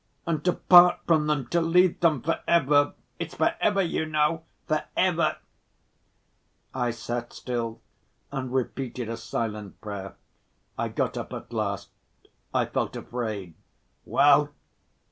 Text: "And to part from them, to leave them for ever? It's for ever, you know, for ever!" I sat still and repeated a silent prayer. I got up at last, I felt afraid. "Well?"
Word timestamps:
"And 0.25 0.43
to 0.45 0.53
part 0.53 0.97
from 1.05 1.27
them, 1.27 1.45
to 1.49 1.61
leave 1.61 1.99
them 1.99 2.23
for 2.23 2.39
ever? 2.47 2.95
It's 3.19 3.35
for 3.35 3.53
ever, 3.61 3.83
you 3.83 4.07
know, 4.07 4.45
for 4.67 4.85
ever!" 4.97 5.37
I 6.73 6.89
sat 6.89 7.31
still 7.33 7.81
and 8.31 8.51
repeated 8.51 9.09
a 9.09 9.15
silent 9.17 9.79
prayer. 9.79 10.15
I 10.75 10.87
got 10.87 11.17
up 11.19 11.31
at 11.33 11.53
last, 11.53 11.91
I 12.51 12.65
felt 12.65 12.95
afraid. 12.95 13.53
"Well?" 14.03 14.49